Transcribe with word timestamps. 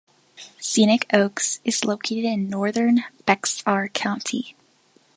Scenic 0.59 1.05
Oaks 1.13 1.59
is 1.63 1.85
located 1.85 2.25
in 2.25 2.49
northern 2.49 3.03
Bexar 3.27 3.87
County. 3.89 4.55